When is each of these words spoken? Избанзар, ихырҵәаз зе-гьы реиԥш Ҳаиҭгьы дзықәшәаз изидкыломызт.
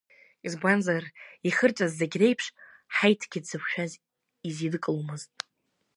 Избанзар, 0.47 1.03
ихырҵәаз 1.47 1.91
зе-гьы 1.97 2.17
реиԥш 2.21 2.45
Ҳаиҭгьы 2.95 3.39
дзықәшәаз 3.43 3.91
изидкыломызт. 4.47 5.31